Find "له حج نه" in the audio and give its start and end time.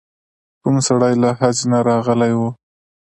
1.23-1.79